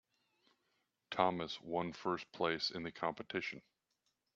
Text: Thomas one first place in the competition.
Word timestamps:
Thomas 1.11 1.61
one 1.61 1.93
first 1.93 2.25
place 2.31 2.71
in 2.71 2.81
the 2.81 2.91
competition. 2.91 3.61